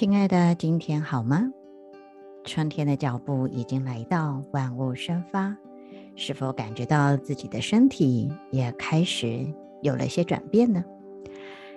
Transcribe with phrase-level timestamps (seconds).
[0.00, 1.52] 亲爱的，今天好吗？
[2.42, 5.54] 春天的脚步已经来到，万物生发，
[6.16, 9.46] 是否感觉到自己的身体也开始
[9.82, 10.82] 有了些转变呢？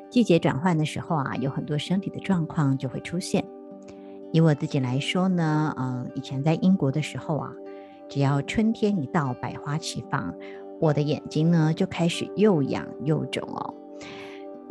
[0.10, 3.44] 季节转换的时候啊，有很多身体的状况就会出现。
[4.32, 7.52] 以我自己来说呢，嗯，以前在英国的时候啊，
[8.08, 10.34] 只要春天一到，百花齐放，
[10.80, 13.76] 我的眼睛呢就开始又痒又肿哦。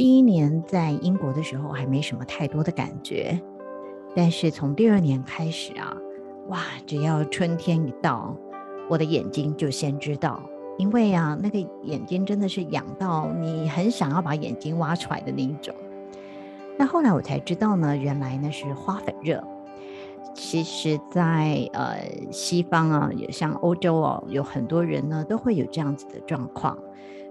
[0.02, 3.40] 第一年在英国的时候还没什么太多的感觉，
[4.16, 5.96] 但是从第二年开始啊，
[6.48, 8.36] 哇，只要春天一到，
[8.90, 10.42] 我的眼睛就先知道，
[10.76, 15.72] 因为啊，那个眼睛真的是痒到你很想要把眼睛挖出来的那一种。
[16.76, 19.40] 那后来我才知道呢，原来那是花粉热。
[20.34, 26.76] 其实在，呃西方啊，也像欧洲哦，有很多人呢都会有这样子的状况。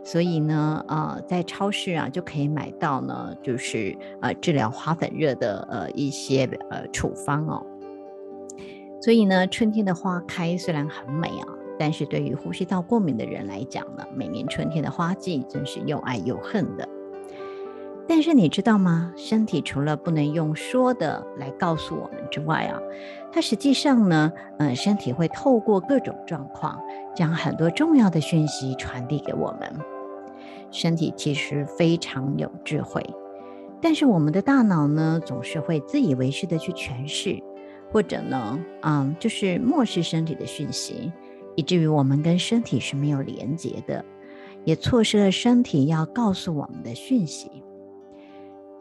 [0.03, 7.65] 所以呢，呃，在超市啊就可以买到呢，就是呃治疗花粉热的呃一些呃处方哦。
[8.99, 16.87] 所以呢，春天的花开虽然很美啊，但是对于呼吸道过敏的人来讲呢，每年春天的花季真是又爱又恨的。
[18.07, 19.13] 但是你知道吗？
[19.15, 22.77] 身体除了不能用说的来告诉我们之外啊，
[23.31, 26.77] 它实际上呢，嗯、呃，身体会透过各种状况，
[27.15, 29.73] 将很多重要的讯息传递给我们。
[30.71, 33.03] 身体其实非常有智慧，
[33.81, 37.37] 但是我们的大脑呢，总是会自以为是的去诠释，
[37.91, 41.11] 或者呢，嗯，就是漠视身体的讯息，
[41.55, 44.03] 以至于我们跟身体是没有连结的，
[44.63, 47.51] 也错失了身体要告诉我们的讯息。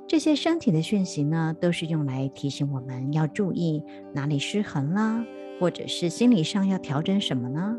[0.07, 5.25] 这些身体的讯息呢，都是用来提醒我们要注意哪里失衡啦，
[5.61, 7.77] 或者是心理上要调整什么呢？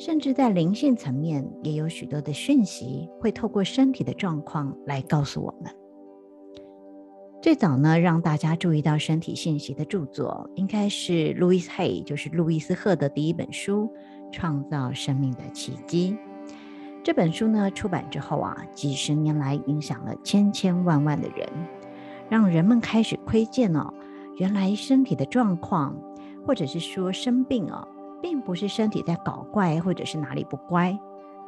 [0.00, 5.70] 甚至在灵性层面，也有许多的讯息会透过身体的状况来告诉我们。
[7.42, 13.90] 最早呢，让大家注意到身体信息的著作，应该是路易斯·黑，就是路易斯·赫的第一本书
[14.32, 16.16] 《创造生命的奇迹》。
[17.04, 21.46] 这本书呢，出版之后啊，几十年来影响了千千万万的人，
[22.30, 23.92] 让人们开始窥见哦，
[24.38, 25.94] 原来身体的状况，
[26.46, 27.86] 或者是说生病哦。
[28.22, 30.98] 并不是身体在搞怪，或者是哪里不乖，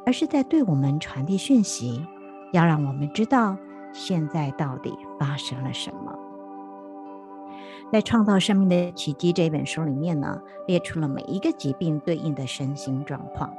[0.05, 2.05] 而是在对我们传递讯息，
[2.51, 3.57] 要让我们知道
[3.91, 6.17] 现在到底发生了什么。
[7.91, 13.53] 在《创造生命的奇迹》这本书里面呢，列出了每一个疾病对应的身心状况。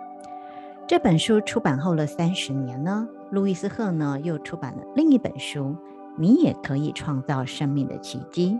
[0.86, 5.60] 这本书出版后了三十年呢，路易斯·赫呢又出版了另一本书
[6.18, 8.52] 《你也可以创造生命的奇迹》。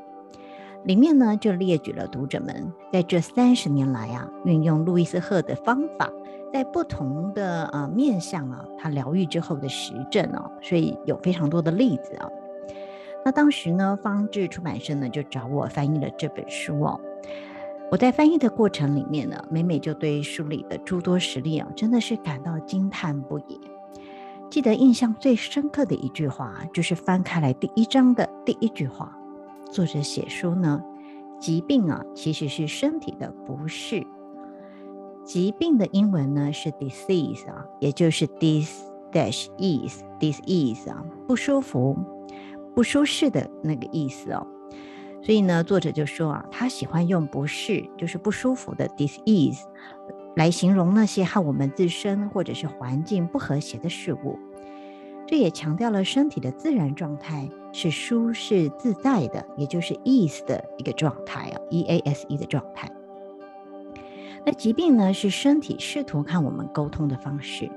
[0.84, 6.10] 里面呢，就列举了读者们在这三十年来啊，运用路易斯·赫的方法，
[6.52, 12.28] 在不同的呃面向啊，他疗愈之后的实证哦，所以有非常多的例子啊。
[13.24, 17.00] 那当时呢，方志出版社呢就找我翻译了这本书哦。
[17.90, 23.58] 我在翻译的过程里面呢，每每就对书里的诸多实例啊，真的是感到惊叹不已。
[24.50, 29.16] 记得印象最深刻的一句话，就是翻开来第一章的第一句话。
[29.74, 30.80] 作者写书呢，
[31.40, 34.06] 疾病啊其实是身体的不适。
[35.24, 38.70] 疾病的英文呢是 disease 啊，也就是 dis
[39.10, 41.98] dash ease disease 啊，不舒服、
[42.72, 44.46] 不舒适的那个意思哦。
[45.20, 49.62] 所以呢，作者就说啊，他喜欢用不适，就是不舒服的 disease
[50.36, 54.38] 来形容那些和我们自身或者是环境不和谐的事物。
[55.26, 62.88] 这也强调了身体的自然状态是舒适自在的，也就是 ease 的一个状态啊，e a s e 的状态。
[64.46, 67.68] 那疾病呢，是身体试图看我们沟通的方式，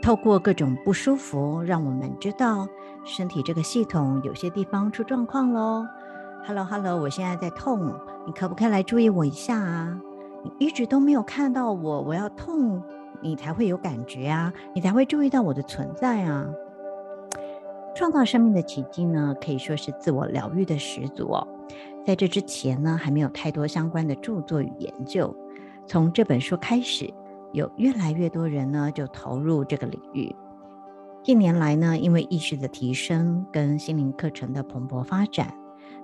[0.00, 2.66] 透过各种不舒服，让我们知道
[3.04, 5.86] 身体这个系统有些地方出状况喽。
[6.46, 7.92] ：“Hello Hello，我现在在痛，
[8.26, 10.00] 你可不可以来注意我一下啊？
[10.42, 12.82] 你一直都没有看到我，我要痛，
[13.20, 16.48] 你才会有感觉啊，你才会注意到我的存在啊。”
[17.94, 21.46] 创造生命的奇迹呢，可以说是自我疗愈的始祖哦。
[22.04, 25.34] 在这之前呢，还没有太多相关的著作与研究。
[25.86, 27.12] 从这本书开始，
[27.52, 30.34] 有越来越多人呢就投入这个领域。
[31.22, 35.54] 近年来呢，因为意识的提升跟心灵课程的蓬勃发展，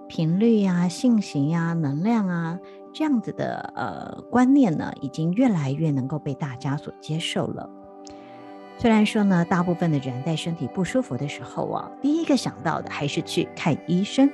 [0.09, 2.59] 频率呀、啊、信息呀、能量啊
[2.95, 7.69] 这样子的呃观念呢，已经越来越能够被大家所接受了。
[8.81, 14.31] 虽然说呢，大部分的人在身体不舒服的时候啊，第一个想到的还是去看医生。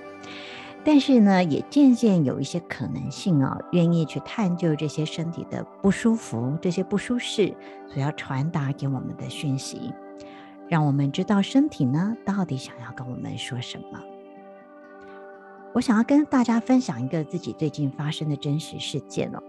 [0.85, 7.53] 但是呢，也渐渐有一些可能性啊，愿意去探究这些身体的不舒服、这些不舒适
[7.89, 9.93] 所要传达给我们的讯息，
[10.69, 14.01] 让我们知道身体呢到底想要跟我们说什么。
[15.73, 19.43] 我想要跟大家分享一个自己最近发生的真实事件哦。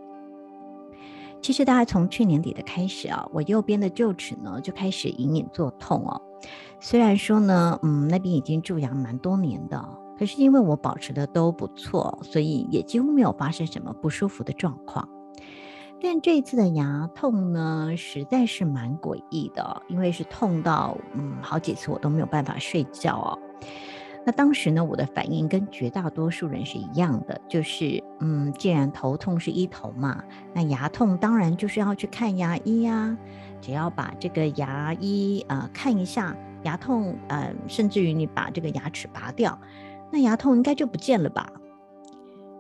[1.42, 6.22] 其实大概从去年底的开始啊，我右边的臼齿呢就开始隐隐作痛哦。
[6.80, 9.84] 虽然说呢，嗯，那边已经蛀牙蛮多年的。
[10.20, 15.08] 可是因为我保持的都不错，所以也几乎没有发生什么不舒服的状况。
[16.02, 23.40] 但这一次的牙痛呢，实在是蛮诡异的，因为是痛到嗯好几次我都没有办法睡觉哦。
[24.28, 30.22] 那当时呢，我的反应跟绝大多数人是一样的，就是嗯，既然头痛是一头嘛，
[30.54, 33.18] 那牙痛当然就是要去看牙医呀。
[33.62, 39.58] 只要把这个牙医啊、呃、看一下，牙痛呃，甚至于你把这个牙齿拔掉。
[40.12, 41.50] 那牙痛应该就不见了吧？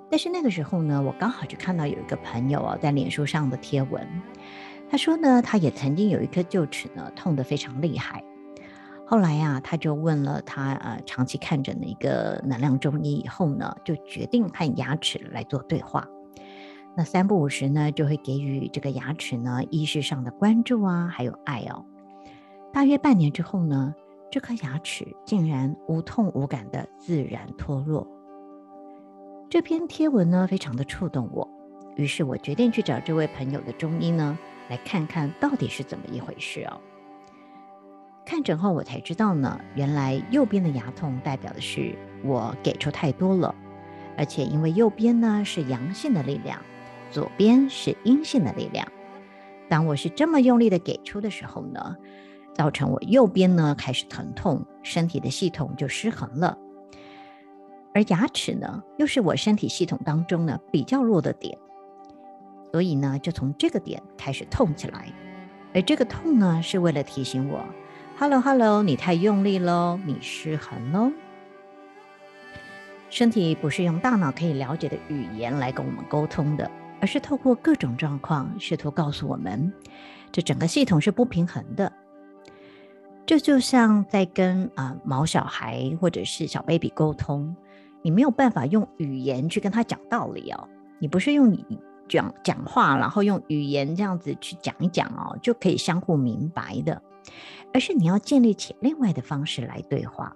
[0.10, 4.08] 但是那个时候呢，我刚好就看到有一个朋友啊，在脸书上的贴文，
[4.90, 8.24] 他说呢，他也曾经有一颗臼齿呢，痛得非常厉害。
[9.07, 16.07] 后来呀、他就问了他呃长期看诊的一个能量中医以后呢，就决定和牙齿来做对话。
[16.95, 21.86] 那三不五时呢，就会给予这个牙齿呢意识上的关注啊，还有爱哦。
[22.74, 23.95] 大约半年之后呢。
[24.30, 28.06] 这颗牙齿竟然无痛无感的自然脱落。
[29.50, 31.50] 这篇贴文呢，非常的触动我，
[31.95, 34.38] 于是我决定去找这位朋友的中医呢，
[34.69, 36.77] 来看看到底是怎么一回事哦。
[38.28, 43.56] 看诊后我才知道呢，原来右边的牙痛代表的是我给出太多了，
[44.18, 46.60] 而且因为右边呢是阳性的力量，
[47.10, 48.86] 左边是阴性的力量。
[49.70, 51.96] 当我是这么用力的给出的时候呢，
[52.54, 56.58] 造成我右边呢开始疼痛，身体的系统就失衡了。
[57.94, 61.58] 而牙齿呢，又是我身体系统当中呢比较弱的点，
[62.74, 65.14] 所以呢就从这个点开始痛起来。
[65.74, 67.64] 而这个痛呢，是为了提醒我
[68.19, 71.12] ：“Hello Hello，你太用力喽，你失衡喽。”
[73.12, 76.69] 身体不是用大脑可以了解的语言来跟我们沟通的，
[77.00, 79.72] 而是透过各种状况试图告诉我们，
[80.31, 81.94] 这整个系统是不平衡的。
[83.25, 87.56] 这就像在跟啊、毛小孩或者是小 baby 沟通，
[88.02, 90.68] 你没有办法用语言去跟他讲道理哦。
[90.98, 91.56] 你不是用
[92.10, 97.02] 讲讲话，然后用语言这样子去讲一讲哦，就可以相互明白的，
[97.74, 100.36] 而是你要建立起另外的方式来对话。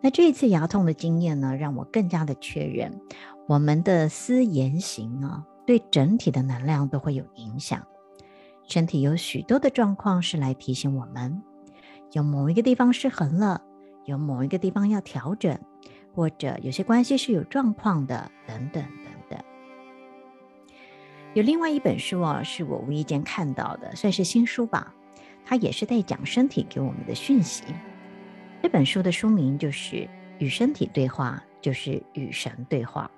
[0.00, 3.00] 那这一次牙痛的经验呢，让我更加的确认，
[3.46, 7.86] 我们的思言行啊，对整体的能量都会有影响。
[8.66, 11.42] 身体有许多的状况是来提醒我们。
[12.12, 13.60] 有某一个地方失衡了，
[14.04, 15.58] 有某一个地方要调整，
[16.14, 19.38] 或者有些关系是有状况的，等等等等。
[21.34, 24.94] 有另外一本书啊，是我无意间看到的，算是新书吧。
[25.44, 27.64] 它也是在讲身体给我们的讯息。
[28.62, 29.96] 这本书的书名就是
[30.38, 33.10] 《与身体对话》，就是与神对话。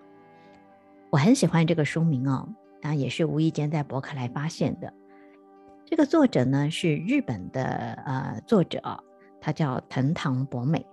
[1.11, 2.49] 我很喜欢这个书名哦，
[2.81, 4.93] 啊，也是无意间在博客来发现的。
[5.85, 7.63] 这个作者呢是日本的
[8.07, 8.81] 呃作者，
[9.41, 10.87] 他叫藤堂博美。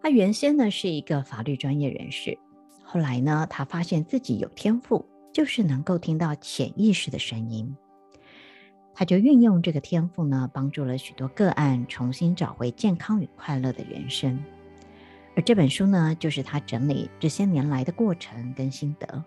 [0.00, 2.38] 他原先呢是一个法律专业人士，
[2.82, 7.76] 后来呢他发现自己有天赋，就是能够听到潜意识的声音。
[8.98, 14.42] 他就运用这个天赋呢，帮助了许多个案重新找回健康与快乐的人生。
[15.36, 19.24] 而这本书呢，就是他整理这些年来的过程跟心得。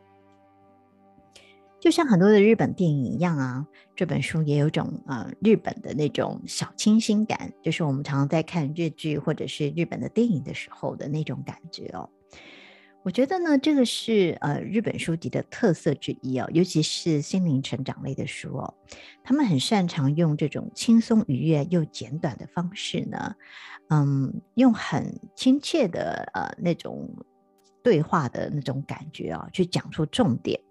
[1.79, 12.09] 就像很多的日本电影一样啊，这本书也有种呃日本的那种小清新感，就是我们常常在看日剧或者是日本的电影的时候的那种感觉哦。
[13.03, 18.75] 我觉得呢，这个是呃日本书籍的特色之一哦，尤其是心灵成长类的书哦，
[19.23, 23.35] 他们很擅长用这种轻松愉悦又简短的方式呢，
[23.89, 27.09] 嗯，用很亲切的呃那种
[27.83, 30.61] 对话的那种感觉啊，去讲出重点，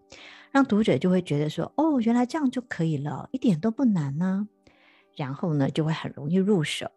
[0.53, 4.47] 让读者就会觉得说，哦，原来这样就可以了，一点都不难呢。
[5.17, 6.93] 然后呢，就会很容易入手。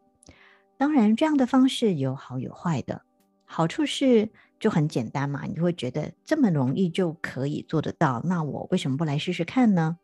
[0.77, 3.01] 当然，这样的方式有好有坏的。
[3.45, 4.29] 好处是
[4.63, 9.97] 就很简单嘛，你会觉得这么容易就可以做得到，那我为什么不来试试看呢？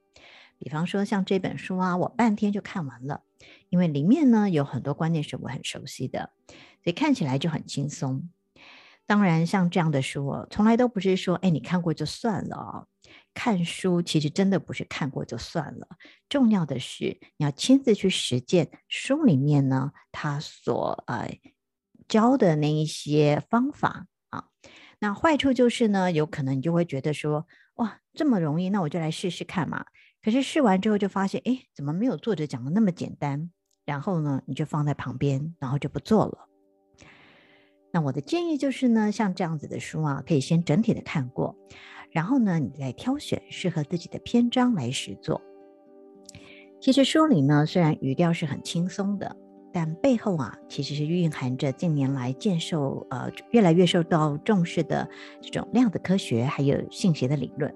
[0.57, 3.23] 比方说像这本书啊，我半天就看完了，
[3.69, 6.33] 因为里面呢有很多观念是我很熟悉的，
[6.83, 8.29] 所以看起来就很轻松。
[9.05, 12.87] 当然，像这样的书哦，从来都不是说，哎，你看过就算了哦。
[13.33, 15.87] 看书其实真的不是看过就算了，
[16.27, 21.39] 重要的是你要亲自去实践书里面呢，他所呃
[22.09, 24.07] 教的那一些方法。
[24.99, 29.85] 那坏处就是呢，有可能你就会觉得说，哇，这么容易，那我就来试试看嘛。
[30.21, 33.49] 可是试完之后就发现，哎，怎么没有作者讲的那么简单？
[33.85, 36.49] 然后呢，你就放在旁边，然后就不做了。
[37.91, 41.55] 那我的建议就是呢，像这样子的书啊，可以先整体的看过。
[42.11, 45.41] 然后呢，你再挑选适合自己的篇章来实作。
[46.81, 49.35] 其实书里呢，虽然语调是很轻松的，
[49.71, 55.07] 但背后啊，其实是蕴含着近年来渐受呃越来越受到重视的
[55.41, 57.73] 这种量子科学还有信息的理论。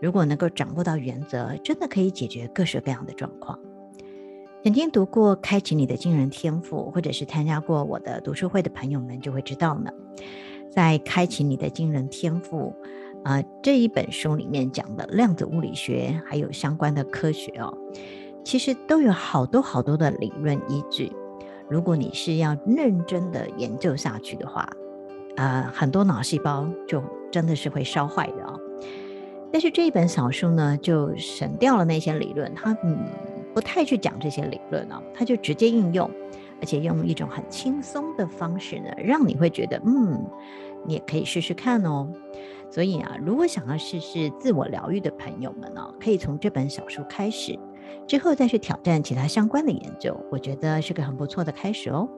[0.00, 3.58] 如果能够掌握到原则，真的可以解决各式各样的状况。
[4.62, 9.90] 曾经读过《开启你的惊人天赋》，或者是参加过我的读书会的朋友们就会知道呢，
[10.70, 12.74] 在《开启你的惊人天赋》。
[13.24, 17.76] 啊、这一本书里面讲的量子物理学还有相关的科学哦，
[18.46, 21.10] 其实都有好多好多的理论依据。
[21.68, 24.60] 如果你是要认真的研究下去的话，
[25.34, 28.56] 啊、呃，很多脑细胞就真的是会烧坏的哦。
[29.52, 32.96] 但是这一本小书呢，就省掉了那些理论，它嗯
[33.52, 36.08] 不太去讲这些理论哦，它就直接应用，
[36.60, 40.24] 而且用一种很轻松的方式呢，让你会觉得嗯，
[40.84, 42.08] 你也可以试试看哦。
[42.70, 47.58] 所以啊，如果想要试试自我疗愈的朋友们呢、可以从这本小书开始，
[48.06, 52.08] 之后再去挑战其他相关的研究，我觉得是个很不错的开始哦。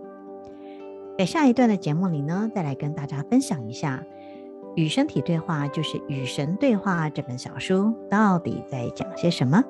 [1.18, 4.04] 在下一段的节目里呢，再来跟大家分享一下
[4.76, 9.64] 《与身体对话》，就是《与神对话》这本小书到底在讲些什么。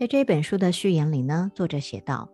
[0.00, 2.30] 在这本书的序言里呢，作者写道：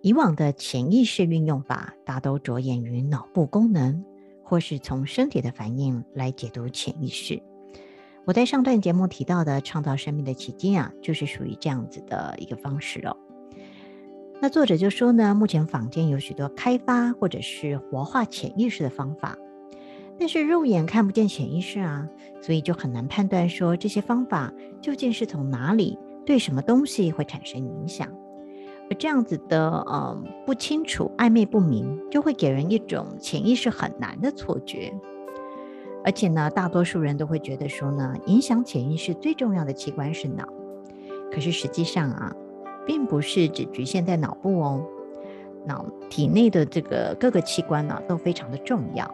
[0.00, 4.02] 以往的潜意识运用法大都着眼于脑部功能，
[4.42, 7.42] 或是从身体的反应来解读潜意识。
[8.24, 13.14] 我在上段节目提到的创造生命的奇迹啊，就是属于这样子的一个方式哦。
[14.40, 19.36] 那作者就说呢，目前坊间有许多开发或者是活化潜意识的方法，
[20.18, 22.08] 但是肉眼看不见潜意识啊，
[22.40, 25.98] 所以就很难判断说这些方法究竟是从哪里。
[26.24, 28.08] 对什么东西会产生影响？
[28.90, 34.92] 而这样子的，嗯，不清楚、暧昧不明，就会给人一种潜意识很难的错觉。
[36.04, 40.46] 而且呢，大多数人都会觉得说呢，影响潜意识最重要的器官是脑。
[41.32, 42.36] 可是实际上啊，
[42.86, 44.84] 并不是只局限在脑部哦，
[45.64, 49.10] 脑体内的这个各个器官呢，都非常的重要。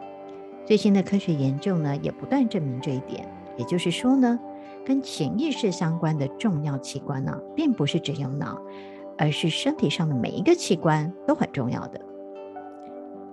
[0.66, 3.24] 最新的科学研究呢，也不断证明这一点。
[3.56, 4.38] 也就是说呢。
[4.84, 8.60] 跟潜意识相关的重要器官呢，并不是只有脑，
[9.18, 12.00] 而是身体上的每一个器官都很重要的。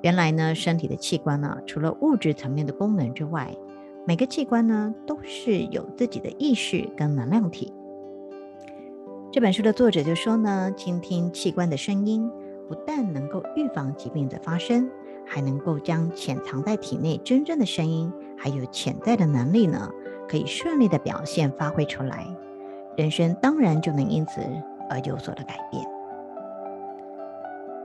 [0.04, 3.56] 原来呢，身体的器官呢，除了物质层面的功能之外，
[4.06, 7.74] 每个器官呢都是有自己的意识跟能量体。
[9.32, 12.30] 这本书的作者就说呢，倾听器官的声音，
[12.70, 14.90] 不但能够预防疾病的发生，
[15.26, 19.92] 还能够将潜藏在体内真正的声音，还有潜在的能力呢。
[20.28, 22.28] 可以顺利的表现发挥出来，
[22.96, 24.42] 人生当然就能因此
[24.90, 25.84] 而有所的改变。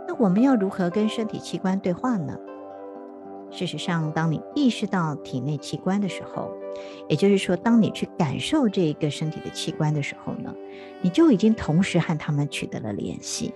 [0.07, 2.37] 那我们要如何跟身体器官对话呢？
[3.51, 6.51] 事实上，当你意识到体内器官的时候，
[7.09, 10.55] 也就是说，当你去感受这一个身体的器官的时候呢，
[11.01, 13.55] 你就已经同时和他们取得了联系。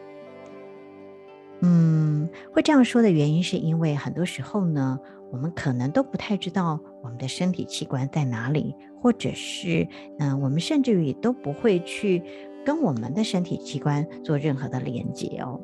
[1.61, 4.99] 嗯，会这样说的原因是因为很多时候呢。
[5.33, 9.87] 我们可能都不太知道我们的身体器官在哪里，或者是，
[10.19, 12.21] 嗯、我们甚至于都不会去
[12.65, 15.61] 跟我们的身体器官做任何的连接哦。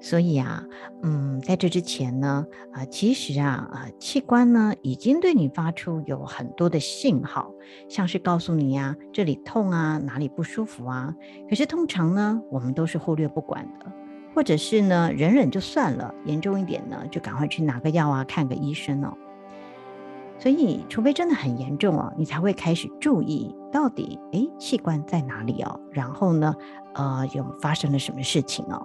[0.00, 0.64] 所以啊，
[1.04, 7.52] 嗯，在这之前呢，啊、其实啊，啊、器官呢已经对你发出有很多的信号，
[7.88, 11.14] 像是告诉你呀、这里痛啊，哪里不舒服啊。
[11.48, 13.86] 可是通常呢，我们都是忽略不管的，
[14.34, 19.16] 或者是呢，忍忍就算了，严重一点呢，就赶快去拿个药啊，看个医生哦。
[20.42, 25.78] 所以，除非真的很严重哦，你才会开始注意到底，哎，器官在哪里哦？
[25.92, 26.52] 然后呢，
[26.94, 28.84] 呃，有发生了什么事情哦？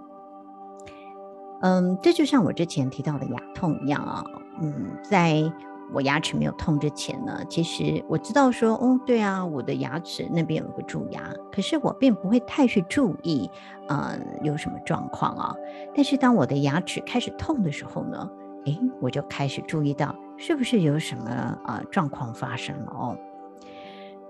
[1.62, 4.24] 嗯，这就像我之前提到的牙痛一样啊。
[4.62, 5.52] 嗯，在
[5.92, 13.50] 我牙齿没有痛之前呢，其实我知道说，哦，对啊，我的牙齿那边有个蛀牙，可是我并不会太去注意，
[13.88, 15.56] 嗯，有什么状况啊。
[15.96, 18.30] 但是当我的牙齿开始痛的时候呢，
[18.68, 23.17] 哎，我就开始注意到是不是有什么呃状况发生了哦。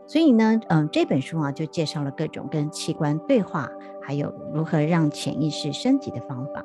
[0.06, 3.70] 所以呢，嗯，这本书啊就介绍了各种跟器官对话，
[4.02, 6.64] 还有如何让潜意识升级的方法。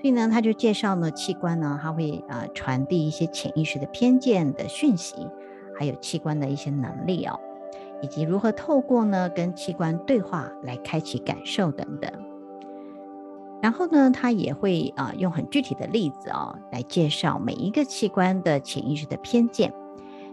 [0.00, 5.28] 所以呢，他就介绍呢，器官呢，它会呃传递一些潜意识的偏见的讯息，
[5.76, 7.38] 还有器官的一些能力哦，
[8.02, 12.12] 以及如何透过呢跟器官对话来开启感受等等。
[13.60, 19.72] 然后呢，他也会啊、用很具体的例子哦来介绍每一个器官的潜意识的偏见。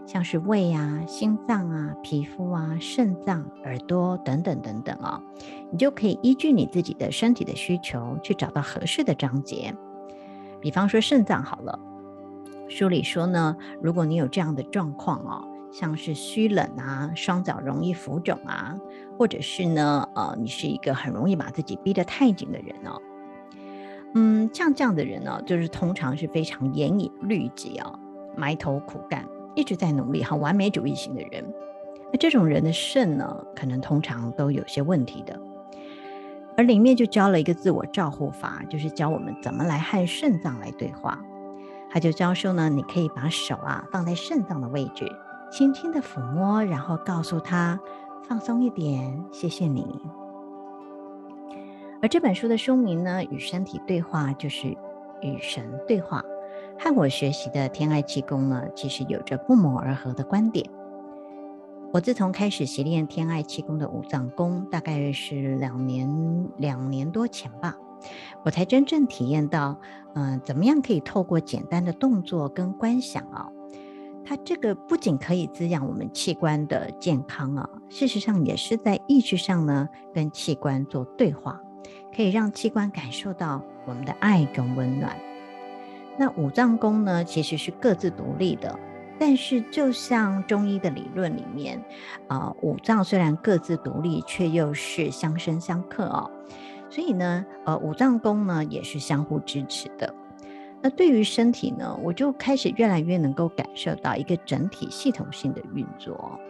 [0.06, 5.42] 像是胃啊、心脏啊、皮肤啊、肾脏、耳朵等等等等啊、哦，
[5.72, 9.74] 你就可以依据你自己的身体的需求去找到合适的章节。
[10.60, 11.76] 比方说肾脏好了，
[12.68, 18.76] 书里说呢，如果你有这样的状况哦，像是虚冷啊、双脚容易浮肿啊，
[19.18, 23.02] 或者是呢，呃，你是一个很容易把自己逼得太紧的人哦，
[24.14, 27.98] 嗯，像这样的人呢，就是通常是非常严以律己啊、哦，
[28.36, 29.26] 埋头苦干。
[29.54, 31.42] 一直在努力，好完美主义型的人，
[32.12, 35.40] 那这种人的肾呢，可能通常都有些问题的。
[36.58, 41.18] 而里面就教了一个自我照护法，就是教我们怎么来和肾脏来对话。
[41.90, 45.10] 他就教授呢，你可以把手啊放在肾脏的位置，
[45.50, 47.80] 轻轻的抚摸，然后告诉他
[48.28, 49.86] 放松一点，谢谢你。
[52.02, 54.68] 而这本书的书名呢，与身体对话，就是
[55.22, 56.22] 与神对话。
[56.78, 60.68] 和我学习的天爱气功呢，其实有着不谋而合的观点。
[61.92, 67.74] 我自从开始习练天爱气功的五脏功，大概是两年两年多前吧，
[68.44, 69.78] 我才真正体验到，
[70.14, 73.48] 嗯、怎么样可以透过简单的动作跟观想啊，
[74.22, 81.58] 它这个不仅可以滋养我们器官的健康啊，事实上也是在意识上呢，跟器官做对话，
[82.16, 85.14] 可以让器官感受到我们的爱跟温暖。
[86.16, 88.78] 那五脏功呢，其实是各自独立的，
[89.18, 91.78] 但是就像中医的理论里面，
[92.26, 96.30] 啊、五脏虽然各自独立，却又是相生相克哦。
[96.88, 100.14] 所以呢，呃，五脏功呢也是相互支持的。
[100.80, 106.40] 那对于身体呢，我就开始越来越能够感受到一个整体系统性的运作。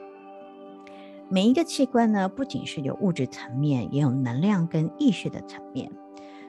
[1.29, 5.91] 每一个器官呢，不仅是有物质层面，也有能量跟意识的层面。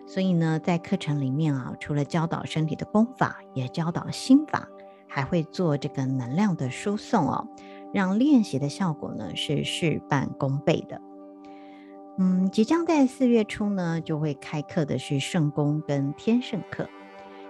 [0.06, 4.68] 所以呢，在课程里面啊，除了教导身体的功法，也教导心法，
[5.08, 7.48] 还会做这个能量的输送哦，
[7.92, 11.02] 让练习的效果呢是事半功倍的。
[12.20, 16.88] 嗯，即将在四月初呢，就会开课的是圣功跟天圣课，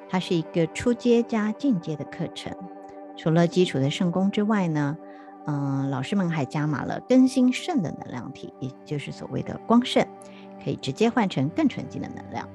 [0.10, 2.56] 它是一个初阶加进阶的课程。
[3.16, 4.98] 除了基础的圣功之外呢，
[5.48, 10.08] 嗯，老师们还加码了更新肾的能量体，也就是所谓的光肾。
[10.64, 12.50] 可以直接换成更纯净的能量。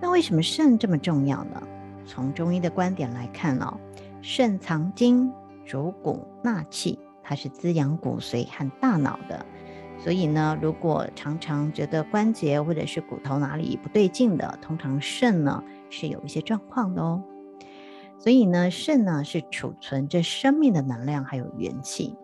[0.00, 1.62] 那为什么肾这么重要呢？
[2.06, 3.78] 从中医的观点来看哦，
[4.20, 5.30] 肾藏精，
[5.64, 9.46] 主骨纳气，它是滋养骨髓和大脑的。
[9.98, 17.22] 所以呢，如果常常觉得关节或者是骨头哪里不对劲的，通常肾呢是有一些状况的哦。
[18.24, 22.16] 所以呢，肾呢是储存着生命的能量还有元气。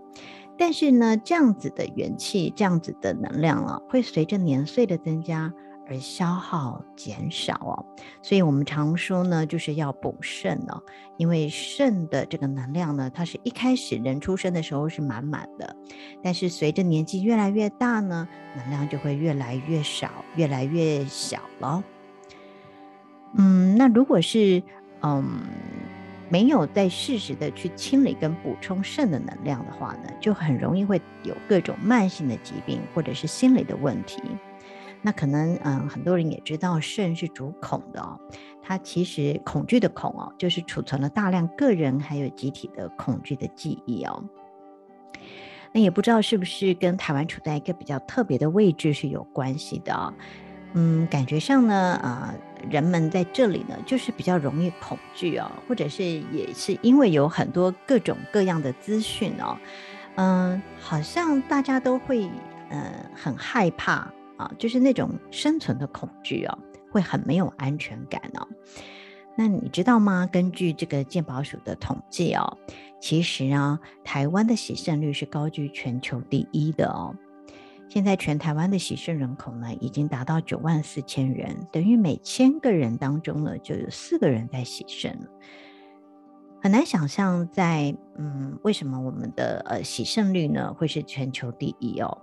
[0.57, 5.53] 但是呢，这样子的元气，这样子的能量啊，会随着年岁的增加
[5.87, 7.85] 而消耗减少哦。
[8.23, 10.83] 所以我们常说呢，就是要补肾哦，
[11.19, 15.77] 因为肾的这个能量呢，它是一开始人出生的时候是满满的，
[16.23, 21.85] 但是随着年纪越来越大呢，能量就会越来越少，越来越小了。
[23.37, 24.61] 嗯，那如果是
[25.03, 25.41] 嗯。
[26.33, 34.23] 没有在适时的去清理跟补充肾的能量的话呢，就很容易会有各种慢性的疾病或者是心理的问题。
[35.03, 38.17] 那可能嗯，很多人也知道肾是主恐的哦，
[38.63, 44.23] 它其实恐惧的恐哦，就是储存了大量个人还有集体的恐惧的记忆哦。
[45.73, 50.15] 那也不知道是不是跟台湾处在一个比较特别的位置是有关系的。
[50.73, 52.35] 嗯，感觉上呢，啊、
[52.71, 59.59] 人们在这里呢，就是比较容易恐惧哦，或者是也是因为有很多各种各样的资讯哦，
[60.15, 62.31] 嗯、好像大家都会，
[62.69, 66.59] 呃，很害怕啊，就是那种生存的恐惧哦，
[66.93, 68.47] 会很没有安全感哦。
[69.37, 70.29] 那你知道吗？
[70.31, 72.59] 根据这个健保署的统计哦，
[73.01, 77.15] 其实啊，台湾的洗肾率是高居全球第一的哦。
[77.91, 85.19] 现在全台湾的洗肾人口呢，已经达到九万四千人，等于每千个人当中呢，就有四个人在洗肾。
[86.63, 92.17] 很难想象在，在嗯，为什么我们的呃洗肾率呢会是全球第一哦？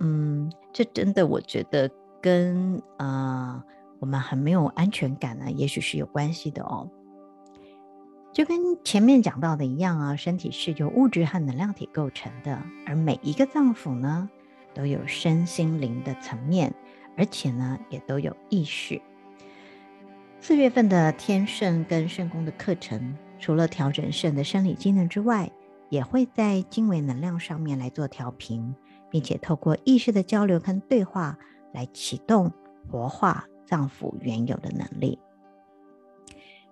[0.00, 3.64] 嗯，这真的我觉得跟呃
[4.00, 6.86] 我们很没有安全感呢，也许是有关系的哦。
[8.34, 14.28] 就跟前面讲到的一样啊，身体是由物质和能量体构成的，而每一个脏腑呢，
[14.74, 16.74] 都有身心灵的层面，
[17.16, 19.00] 而且呢，也都有意识。
[20.40, 25.50] 四月份的天圣跟圣宫的课程，除了调整肾的生理机能之外，
[25.90, 28.74] 也会在经纬能量上面来做调频，
[29.10, 31.36] 并且透过意识的交流跟对话
[31.72, 32.50] 来启动
[32.88, 35.18] 活化脏腑原有的能力。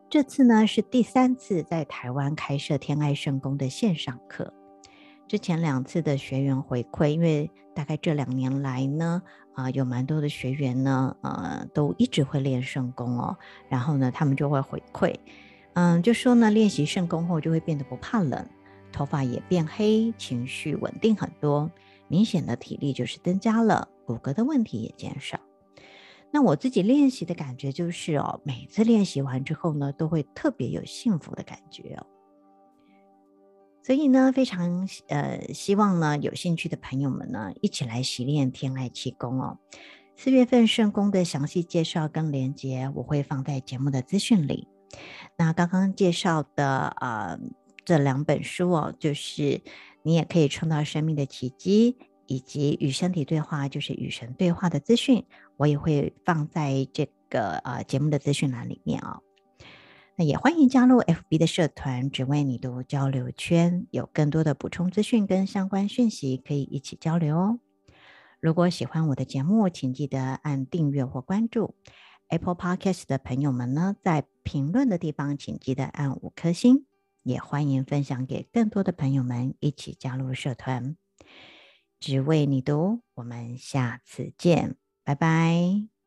[0.08, 4.54] 这次呢，是第三次在台湾开设天爱圣宫的线上课。
[5.28, 13.36] 之前两次的学员回馈，因为大概这两年来呢，啊、有蛮多的学员呢，呃，都一直会练圣功哦。
[13.68, 15.14] 然后呢，他们就会回馈，
[15.74, 18.48] 嗯、就说呢，练习圣功后就会变得不怕冷，
[18.90, 21.70] 头发也变黑，情绪稳定很多，
[22.08, 25.38] 明显的体力就是增加了，骨骼的问题也减少。
[26.30, 32.06] 那我自己练习的感觉就是哦，每次练习完之后呢，都会特别有幸福的感觉哦。
[33.82, 39.58] 所以呢，非常呃希望呢，有兴趣的朋友们呢，一起来习练天爱气功哦。
[40.14, 44.66] 四月份圣功的详细介绍跟连接，我会放在节目的资讯里。
[45.36, 47.38] 那刚刚介绍的呃
[47.84, 49.62] 这两本书哦，就是
[50.02, 55.24] 你也可以创造生命的奇迹，以及与身体对话，就是与神对话的资讯，
[55.56, 59.22] 我也会放在这个呃节目的资讯栏里面哦。
[60.18, 67.60] 那也欢迎加入 FB 的社团，只为你读交流圈，有更多的补充资讯跟相关讯息可以一起交流哦。
[68.40, 71.76] 如果喜欢我的节目，请记得按订阅或关注。
[72.30, 76.84] Apple Podcast 的朋友们呢，在评论的地方请记得按五颗星，
[77.22, 80.96] 也欢迎分享给更多的朋友们一起加入社团。
[82.00, 85.97] 只为你读，我们下次见，拜拜。